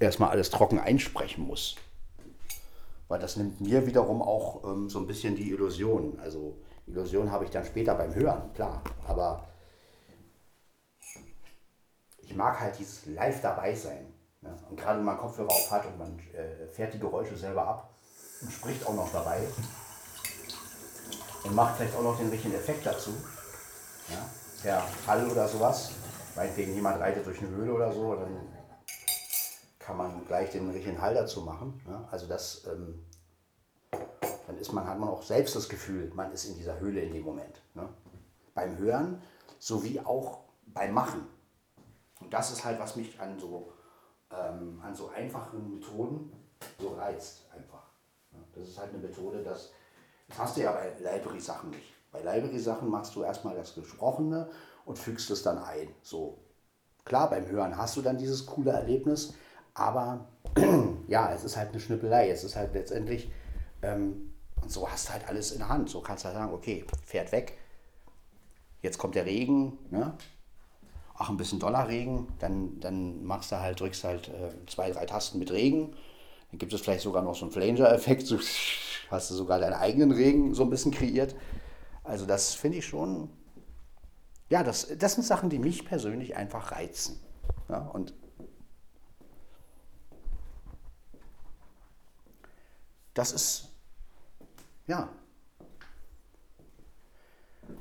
[0.00, 1.76] erstmal alles trocken einsprechen muss.
[3.08, 6.18] Weil das nimmt mir wiederum auch ähm, so ein bisschen die Illusion.
[6.20, 8.82] Also Illusion habe ich dann später beim Hören, klar.
[9.06, 9.48] Aber
[12.18, 14.12] ich mag halt dieses Live dabei sein.
[14.42, 14.56] Ne?
[14.68, 17.94] Und gerade wenn man Kopfhörer auf hat und man äh, fährt die Geräusche selber ab
[18.42, 19.40] und spricht auch noch dabei
[21.44, 23.10] und macht vielleicht auch noch den richtigen Effekt dazu.
[24.10, 24.28] Ja?
[24.62, 25.92] Per Hall oder sowas.
[26.38, 28.48] Meinetwegen jemand reitet durch eine Höhle oder so, dann
[29.80, 31.80] kann man gleich den richtigen Hall dazu machen.
[31.88, 32.06] Ja?
[32.12, 33.04] Also das, ähm,
[34.46, 37.12] dann ist man, hat man auch selbst das Gefühl, man ist in dieser Höhle in
[37.12, 37.60] dem Moment.
[37.74, 37.88] Ne?
[38.58, 39.22] beim Hören
[39.58, 41.26] sowie auch beim Machen.
[42.20, 43.72] Und das ist halt, was mich an so,
[44.32, 46.32] ähm, an so einfachen Methoden
[46.80, 47.84] so reizt einfach.
[48.52, 49.72] Das ist halt eine Methode, das,
[50.28, 51.94] das hast du ja bei Library-Sachen nicht.
[52.10, 54.50] Bei Library-Sachen machst du erstmal das Gesprochene
[54.88, 55.88] und fügst es dann ein.
[56.02, 56.38] So,
[57.04, 59.34] klar, beim Hören hast du dann dieses coole Erlebnis,
[59.74, 60.26] aber
[61.08, 62.30] ja, es ist halt eine Schnippelei.
[62.30, 63.30] Es ist halt letztendlich,
[63.82, 65.90] ähm, und so hast du halt alles in der Hand.
[65.90, 67.58] So kannst du halt sagen, okay, fährt weg,
[68.82, 70.14] jetzt kommt der Regen, ne?
[71.18, 75.38] ach, ein bisschen Dollarregen, dann, dann machst du halt, drückst halt äh, zwei, drei Tasten
[75.38, 75.94] mit Regen.
[76.50, 78.38] Dann gibt es vielleicht sogar noch so einen Flanger-Effekt, so
[79.10, 81.34] hast du sogar deinen eigenen Regen so ein bisschen kreiert.
[82.04, 83.28] Also das finde ich schon,
[84.48, 87.20] ja, das, das sind Sachen, die mich persönlich einfach reizen.
[87.68, 88.14] Ja, und
[93.14, 93.68] das ist,
[94.86, 95.08] ja,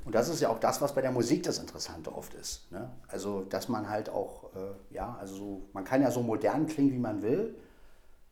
[0.03, 2.71] und das ist ja auch das, was bei der Musik das Interessante oft ist.
[2.71, 2.91] Ne?
[3.07, 6.97] Also, dass man halt auch, äh, ja, also man kann ja so modern klingen, wie
[6.97, 7.57] man will,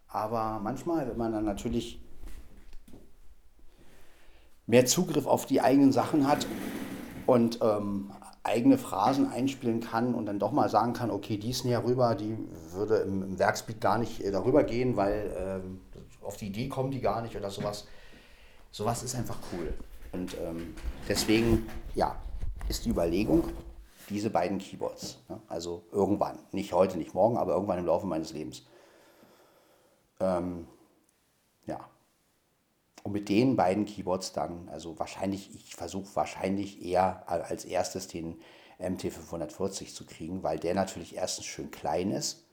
[0.07, 2.01] aber manchmal, wenn man dann natürlich
[4.67, 6.47] mehr Zugriff auf die eigenen Sachen hat
[7.25, 8.11] und ähm,
[8.45, 12.15] eigene Phrasen einspielen kann und dann doch mal sagen kann, okay, die ist näher rüber,
[12.15, 12.37] die
[12.71, 15.81] würde im, im Werksbeat gar nicht äh, darüber gehen, weil ähm,
[16.21, 17.87] auf die Idee kommen die gar nicht oder sowas.
[18.71, 19.73] Sowas ist einfach cool.
[20.11, 20.75] Und ähm,
[21.09, 22.15] deswegen, ja,
[22.69, 23.43] ist die Überlegung,
[24.09, 25.19] diese beiden Keyboards.
[25.29, 25.41] Ne?
[25.47, 28.63] Also irgendwann, nicht heute, nicht morgen, aber irgendwann im Laufe meines Lebens.
[30.19, 30.67] Ähm,
[31.65, 31.79] ja.
[33.05, 38.39] Und mit den beiden Keyboards dann, also wahrscheinlich, ich versuche wahrscheinlich eher als erstes den
[38.79, 42.47] MT540 zu kriegen, weil der natürlich erstens schön klein ist.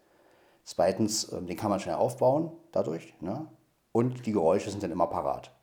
[0.62, 3.14] Zweitens, ähm, den kann man schnell aufbauen dadurch.
[3.22, 3.46] Ne?
[3.92, 5.56] Und die Geräusche sind dann immer parat.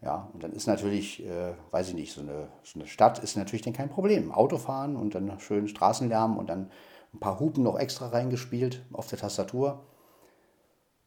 [0.00, 3.36] Ja, und dann ist natürlich, äh, weiß ich nicht, so eine, so eine Stadt ist
[3.36, 4.30] natürlich dann kein Problem.
[4.30, 6.70] Autofahren und dann schön Straßenlärm und dann
[7.12, 9.84] ein paar Hupen noch extra reingespielt auf der Tastatur.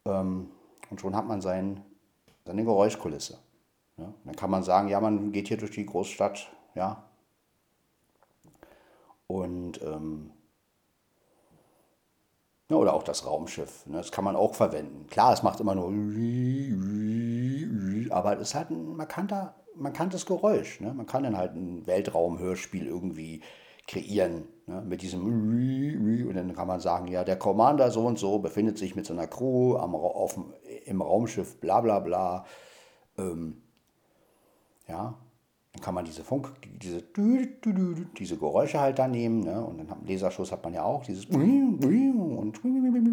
[0.03, 0.51] Ähm,
[0.89, 1.39] und schon hat man
[2.45, 3.39] seine Geräuschkulisse.
[3.97, 7.03] Ja, dann kann man sagen, ja, man geht hier durch die Großstadt, ja.
[9.27, 10.31] Und ähm,
[12.69, 13.85] ja, oder auch das Raumschiff.
[13.85, 13.97] Ne?
[13.97, 15.07] Das kann man auch verwenden.
[15.07, 15.89] Klar, es macht immer nur,
[18.11, 20.79] aber es ist halt ein markanter, markantes Geräusch.
[20.81, 20.93] Ne?
[20.93, 23.41] Man kann dann halt ein Weltraumhörspiel irgendwie
[23.87, 24.81] kreieren ne?
[24.81, 25.23] mit diesem
[26.27, 29.27] und dann kann man sagen, ja, der Commander so und so befindet sich mit seiner
[29.27, 30.39] Crew am, auf,
[30.85, 32.45] im Raumschiff, bla bla bla.
[33.17, 33.61] Ähm,
[34.87, 35.15] ja,
[35.73, 37.03] dann kann man diese Funk, diese,
[38.17, 39.41] diese Geräusche halt da nehmen.
[39.41, 39.63] Ne?
[39.63, 41.25] Und dann am Laserschuss hat man ja auch dieses
[42.37, 42.63] und,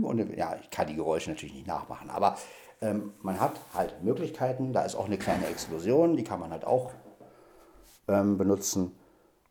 [0.04, 2.36] und ja, ich kann die Geräusche natürlich nicht nachmachen, aber
[2.80, 4.72] ähm, man hat halt Möglichkeiten.
[4.72, 6.90] Da ist auch eine kleine Explosion, die kann man halt auch
[8.08, 8.92] ähm, benutzen.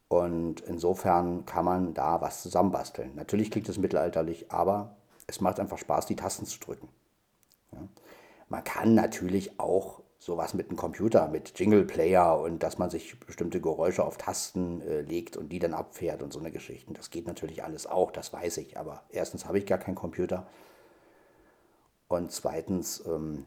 [0.07, 3.15] Und insofern kann man da was zusammenbasteln.
[3.15, 6.89] Natürlich klingt es mittelalterlich, aber es macht einfach Spaß, die Tasten zu drücken.
[7.71, 7.79] Ja?
[8.51, 13.17] Man kann natürlich auch sowas mit einem Computer, mit Jingle Player und dass man sich
[13.21, 16.93] bestimmte Geräusche auf Tasten äh, legt und die dann abfährt und so eine Geschichten.
[16.93, 18.77] Das geht natürlich alles auch, das weiß ich.
[18.77, 20.47] Aber erstens habe ich gar keinen Computer.
[22.09, 23.45] Und zweitens, ähm,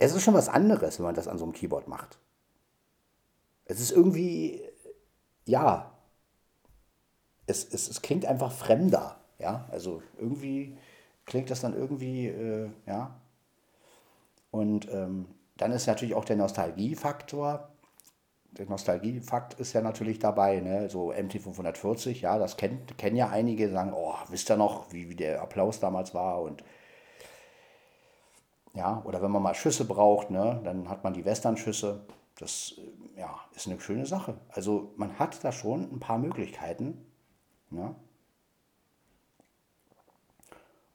[0.00, 2.18] es ist schon was anderes, wenn man das an so einem Keyboard macht.
[3.66, 4.62] Es ist irgendwie,
[5.44, 5.96] ja,
[7.46, 9.20] es, es, es klingt einfach fremder.
[9.38, 10.76] Ja, also irgendwie
[11.26, 13.20] klingt das dann irgendwie, äh, ja,
[14.50, 17.68] und ähm, dann ist natürlich auch der Nostalgiefaktor.
[18.52, 20.88] Der Nostalgiefakt ist ja natürlich dabei, ne?
[20.88, 25.14] so MT540, ja, das kennt, kennen ja einige, sagen, oh, wisst ihr noch, wie, wie
[25.14, 26.64] der Applaus damals war und
[28.72, 32.00] ja, oder wenn man mal Schüsse braucht, ne, dann hat man die Western-Schüsse.
[32.38, 32.74] Das
[33.16, 34.36] ja, ist eine schöne Sache.
[34.50, 37.06] Also man hat da schon ein paar Möglichkeiten.
[37.70, 37.94] Ne?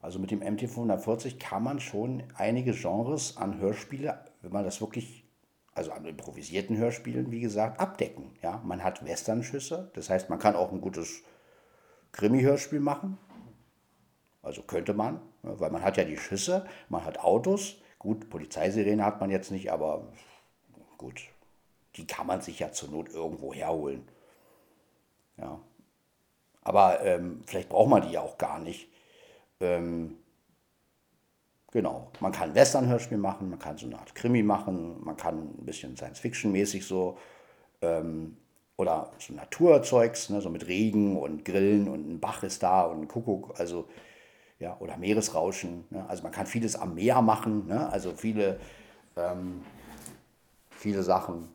[0.02, 5.24] Also mit dem MT540 kann man schon einige Genres an Hörspiele, wenn man das wirklich,
[5.74, 8.32] also an improvisierten Hörspielen, wie gesagt, abdecken.
[8.42, 11.22] Ja, man hat Westernschüsse, das heißt, man kann auch ein gutes
[12.10, 13.16] Krimi-Hörspiel machen.
[14.42, 17.76] Also könnte man, ne, weil man hat ja die Schüsse, man hat Autos.
[18.00, 20.08] Gut, Polizeisirene hat man jetzt nicht, aber
[20.98, 21.28] gut,
[21.94, 24.08] die kann man sich ja zur Not irgendwo herholen.
[25.36, 25.60] Ja.
[26.62, 28.91] Aber ähm, vielleicht braucht man die ja auch gar nicht.
[29.62, 30.16] Ähm,
[31.70, 35.64] genau, man kann Western-Hörspiel machen, man kann so eine Art Krimi machen, man kann ein
[35.64, 37.16] bisschen Science-Fiction-mäßig so
[37.80, 38.36] ähm,
[38.76, 43.02] oder so Naturzeugs, ne, so mit Regen und Grillen und ein Bach ist da und
[43.02, 43.88] ein Kuckuck, also
[44.58, 45.84] ja, oder Meeresrauschen.
[45.90, 46.04] Ne?
[46.08, 47.88] Also man kann vieles am Meer machen, ne?
[47.90, 48.60] also viele,
[49.16, 49.62] ähm,
[50.70, 51.48] viele Sachen.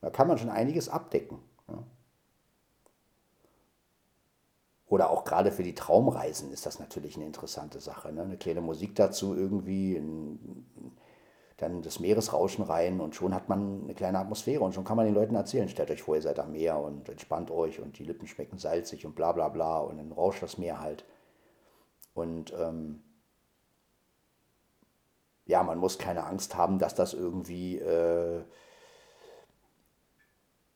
[0.00, 1.38] Da kann man schon einiges abdecken.
[1.68, 1.82] Ja.
[4.90, 8.12] Oder auch gerade für die Traumreisen ist das natürlich eine interessante Sache.
[8.12, 8.22] Ne?
[8.22, 10.66] Eine kleine Musik dazu irgendwie, ein,
[11.58, 15.06] dann das Meeresrauschen rein und schon hat man eine kleine Atmosphäre und schon kann man
[15.06, 18.04] den Leuten erzählen, stellt euch vor, ihr seid am Meer und entspannt euch und die
[18.04, 21.04] Lippen schmecken salzig und bla bla bla und dann rauscht das Meer halt.
[22.12, 23.00] Und ähm,
[25.46, 28.42] ja, man muss keine Angst haben, dass das irgendwie äh,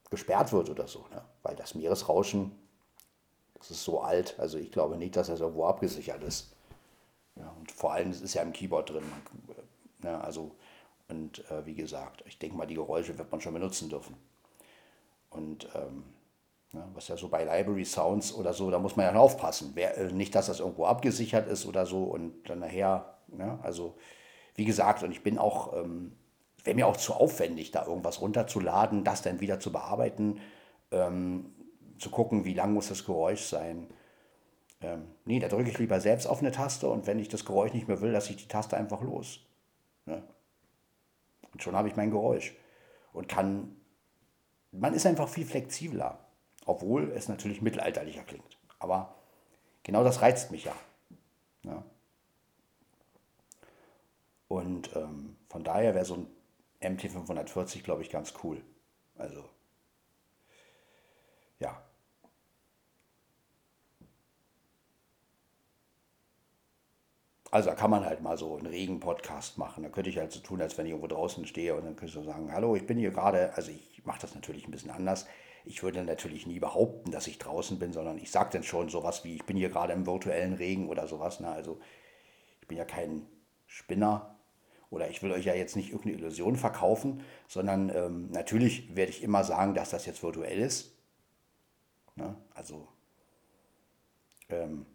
[0.09, 1.25] gesperrt wird oder so, ne?
[1.43, 2.53] weil das Meeresrauschen
[3.65, 6.55] das ist so alt, also ich glaube nicht, dass das irgendwo abgesichert ist.
[7.37, 9.05] Ja, und vor allem, es ist ja im Keyboard drin.
[10.03, 10.55] Ja, ne, also,
[11.09, 14.17] und äh, wie gesagt, ich denke mal, die Geräusche wird man schon benutzen dürfen.
[15.31, 16.05] Und ähm,
[16.75, 19.73] ja, ne, was ja so bei Library Sounds oder so, da muss man ja aufpassen.
[19.75, 23.59] Wer, äh, nicht, dass das irgendwo abgesichert ist oder so und dann nachher, ja, ne,
[23.63, 23.97] also
[24.57, 26.13] wie gesagt, und ich bin auch, ähm,
[26.63, 30.41] wäre mir auch zu aufwendig, da irgendwas runterzuladen, das dann wieder zu bearbeiten.
[30.91, 31.54] Ähm,
[32.05, 33.89] zu gucken, wie lang muss das Geräusch sein.
[34.83, 37.73] Ähm, nee, da drücke ich lieber selbst auf eine Taste und wenn ich das Geräusch
[37.73, 39.41] nicht mehr will, lasse ich die Taste einfach los.
[40.05, 40.23] Ne?
[41.53, 42.55] Und schon habe ich mein Geräusch.
[43.15, 43.75] Und kann,
[44.71, 46.19] man ist einfach viel flexibler,
[46.67, 48.59] obwohl es natürlich mittelalterlicher klingt.
[48.79, 49.15] Aber
[49.83, 50.75] genau das reizt mich ja.
[51.63, 51.83] ja.
[54.49, 56.27] Und ähm, von daher wäre so
[56.83, 58.61] ein MT540, glaube ich, ganz cool.
[59.17, 59.49] Also
[67.55, 69.85] Also da kann man halt mal so einen Regen-Podcast machen.
[69.85, 72.07] Da könnte ich halt so tun, als wenn ich irgendwo draußen stehe und dann könnte
[72.07, 74.91] ich so sagen, hallo, ich bin hier gerade, also ich mache das natürlich ein bisschen
[74.91, 75.29] anders.
[75.65, 79.23] Ich würde natürlich nie behaupten, dass ich draußen bin, sondern ich sage dann schon sowas
[79.23, 81.39] wie, ich bin hier gerade im virtuellen Regen oder sowas.
[81.39, 81.49] Ne?
[81.49, 81.79] Also
[82.61, 83.25] ich bin ja kein
[83.69, 84.35] Spinner
[84.91, 89.23] oder ich will euch ja jetzt nicht irgendeine Illusion verkaufen, sondern ähm, natürlich werde ich
[89.23, 90.99] immer sagen, dass das jetzt virtuell ist.
[92.17, 92.35] Ne?
[92.53, 92.89] Also,
[94.49, 94.87] ähm,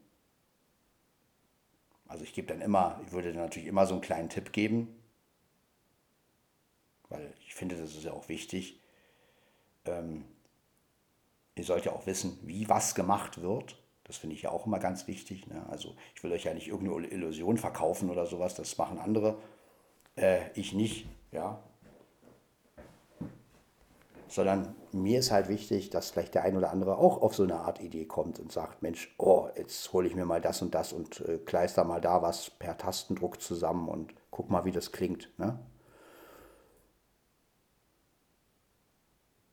[2.09, 4.93] also ich gebe dann immer, ich würde dann natürlich immer so einen kleinen Tipp geben,
[7.07, 8.81] weil ich finde, das ist ja auch wichtig.
[9.85, 10.25] Ähm,
[11.55, 13.81] ihr sollt ja auch wissen, wie was gemacht wird.
[14.03, 15.47] Das finde ich ja auch immer ganz wichtig.
[15.47, 15.65] Ne?
[15.69, 19.37] Also ich will euch ja nicht irgendeine Illusion verkaufen oder sowas, das machen andere.
[20.17, 21.63] Äh, ich nicht, ja
[24.29, 27.59] sondern mir ist halt wichtig, dass vielleicht der ein oder andere auch auf so eine
[27.61, 30.93] Art Idee kommt und sagt, Mensch, oh, jetzt hole ich mir mal das und das
[30.93, 35.29] und äh, kleister mal da was per Tastendruck zusammen und guck mal, wie das klingt.
[35.37, 35.59] Ne?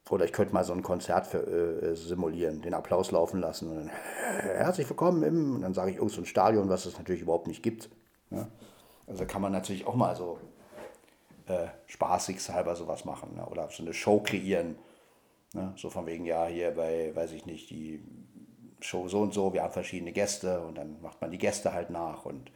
[0.09, 3.77] Oder ich könnte mal so ein Konzert für, äh, simulieren, den Applaus laufen lassen und
[3.77, 7.23] dann, herzlich willkommen im, und dann sage ich irgend so ein Stadion, was es natürlich
[7.23, 7.91] überhaupt nicht gibt.
[8.31, 8.47] Ne?
[9.07, 10.39] Also kann man natürlich auch mal so
[11.47, 13.47] äh, spaßigshalber sowas machen ne?
[13.47, 14.77] oder so eine Show kreieren.
[15.57, 15.73] Ne?
[15.77, 18.05] So von wegen, ja, hier bei, weiß ich nicht, die
[18.81, 21.89] Show so und so, wir haben verschiedene Gäste und dann macht man die Gäste halt
[21.89, 22.53] nach und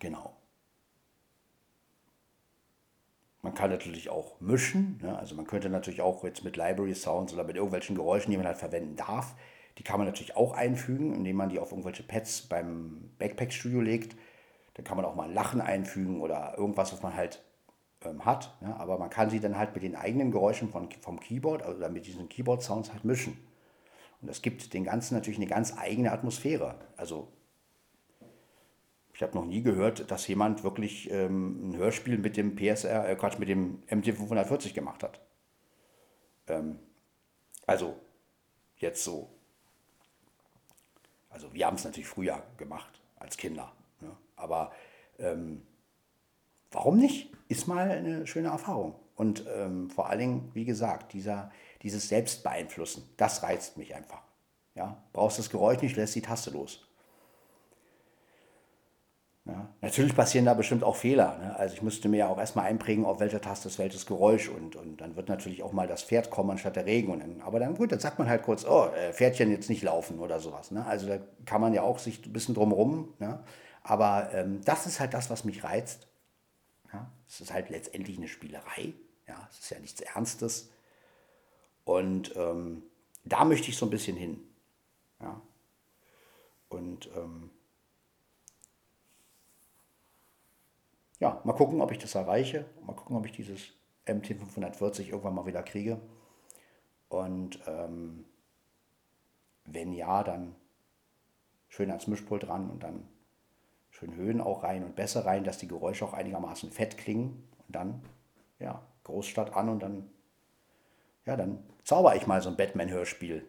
[0.00, 0.36] genau.
[3.40, 5.16] Man kann natürlich auch mischen, ne?
[5.16, 8.48] also man könnte natürlich auch jetzt mit Library Sounds oder mit irgendwelchen Geräuschen, die man
[8.48, 9.36] halt verwenden darf,
[9.78, 14.16] die kann man natürlich auch einfügen, indem man die auf irgendwelche Pads beim Backpack-Studio legt.
[14.76, 17.42] Da kann man auch mal ein Lachen einfügen oder irgendwas, was man halt
[18.04, 18.56] ähm, hat.
[18.60, 18.76] Ja?
[18.76, 21.88] Aber man kann sie dann halt mit den eigenen Geräuschen von, vom Keyboard also oder
[21.88, 23.38] mit diesen Keyboard-Sounds halt mischen.
[24.20, 26.76] Und das gibt den Ganzen natürlich eine ganz eigene Atmosphäre.
[26.96, 27.28] Also
[29.12, 33.16] ich habe noch nie gehört, dass jemand wirklich ähm, ein Hörspiel mit dem PSR, äh,
[33.16, 35.20] Quatsch, mit dem MT540 gemacht hat.
[36.48, 36.78] Ähm,
[37.66, 37.96] also
[38.78, 39.30] jetzt so
[41.36, 43.70] also wir haben es natürlich früher gemacht, als Kinder.
[44.36, 44.72] Aber
[45.18, 45.62] ähm,
[46.70, 47.32] warum nicht?
[47.48, 48.94] Ist mal eine schöne Erfahrung.
[49.14, 51.50] Und ähm, vor allen Dingen, wie gesagt, dieser,
[51.82, 54.22] dieses Selbstbeeinflussen, das reizt mich einfach.
[54.74, 55.02] Ja?
[55.12, 56.86] Brauchst das Geräusch nicht, lässt die Taste los.
[59.46, 61.38] Ja, natürlich passieren da bestimmt auch Fehler.
[61.38, 61.56] Ne?
[61.56, 64.74] Also ich müsste mir ja auch erstmal einprägen, auf welcher Taste ist welches Geräusch und,
[64.74, 67.12] und dann wird natürlich auch mal das Pferd kommen anstatt der Regen.
[67.12, 69.84] Und dann, aber dann gut, dann sagt man halt kurz, oh, äh, Pferdchen jetzt nicht
[69.84, 70.72] laufen oder sowas.
[70.72, 70.84] Ne?
[70.84, 73.14] Also da kann man ja auch sich ein bisschen drumrum.
[73.20, 73.38] Ne?
[73.86, 76.08] Aber ähm, das ist halt das, was mich reizt.
[76.92, 77.08] Ja?
[77.28, 78.94] Es ist halt letztendlich eine Spielerei.
[79.28, 79.48] Ja?
[79.48, 80.72] Es ist ja nichts Ernstes.
[81.84, 82.82] Und ähm,
[83.24, 84.40] da möchte ich so ein bisschen hin.
[85.20, 85.40] Ja?
[86.68, 87.50] Und ähm,
[91.20, 92.64] ja, mal gucken, ob ich das erreiche.
[92.84, 93.68] Mal gucken, ob ich dieses
[94.06, 96.00] MT540 irgendwann mal wieder kriege.
[97.08, 98.24] Und ähm,
[99.64, 100.56] wenn ja, dann
[101.68, 103.06] schön ans Mischpult ran und dann
[103.98, 107.48] schön Höhen auch rein und Bässe rein, dass die Geräusche auch einigermaßen fett klingen.
[107.66, 108.02] Und dann,
[108.58, 110.10] ja, Großstadt an und dann,
[111.24, 113.48] ja, dann zauber ich mal so ein Batman-Hörspiel.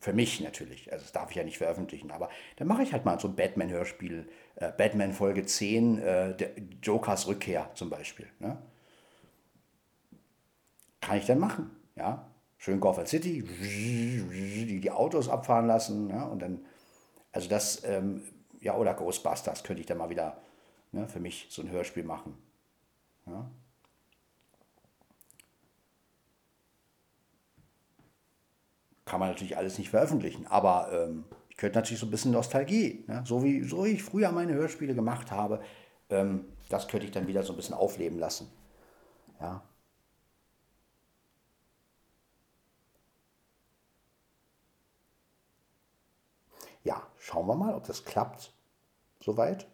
[0.00, 3.04] Für mich natürlich, also das darf ich ja nicht veröffentlichen, aber dann mache ich halt
[3.04, 6.50] mal so ein Batman-Hörspiel, äh, Batman Folge 10, äh, der
[6.82, 8.26] Jokers Rückkehr zum Beispiel.
[8.40, 8.58] Ne?
[11.00, 12.28] Kann ich dann machen, ja.
[12.58, 16.64] Schön Gotham City, die, die Autos abfahren lassen ja, und dann,
[17.30, 18.22] also das, ähm,
[18.64, 20.38] ja, oder Ghostbusters könnte ich dann mal wieder
[20.92, 22.36] ne, für mich so ein Hörspiel machen.
[23.26, 23.50] Ja.
[29.04, 33.04] Kann man natürlich alles nicht veröffentlichen, aber ähm, ich könnte natürlich so ein bisschen Nostalgie,
[33.06, 33.22] ne?
[33.26, 35.60] so, wie, so wie ich früher meine Hörspiele gemacht habe,
[36.08, 38.50] ähm, das könnte ich dann wieder so ein bisschen aufleben lassen.
[39.40, 39.62] Ja.
[46.82, 48.53] Ja, schauen wir mal, ob das klappt.
[49.24, 49.66] Soweit.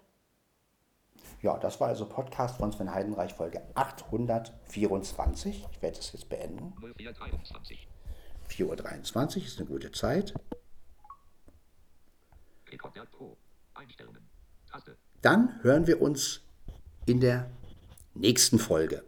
[1.43, 5.67] Ja, das war also Podcast von Sven Heidenreich, Folge 824.
[5.73, 6.73] Ich werde es jetzt beenden.
[6.81, 7.89] 0423.
[8.49, 10.35] 4.23 Uhr ist eine gute Zeit.
[15.21, 16.43] Dann hören wir uns
[17.07, 17.51] in der
[18.15, 19.03] nächsten Folge.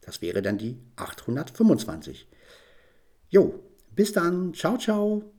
[0.00, 2.26] Das wäre dann die 825.
[3.28, 4.54] Jo, bis dann.
[4.54, 5.30] Ciao, ciao.